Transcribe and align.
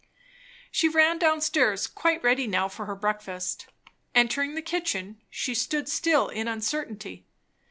She 0.71 0.89
ran 0.89 1.19
down 1.19 1.41
stairs, 1.41 1.85
quite 1.85 2.23
ready 2.23 2.47
now 2.47 2.67
for 2.69 2.87
her 2.87 2.95
breakfast. 2.95 3.67
Entering 4.15 4.55
the 4.55 4.63
kitchen, 4.63 5.21
she 5.29 5.53
stood 5.53 5.87
still 5.87 6.27
in 6.29 6.47
uncertainty. 6.47 7.27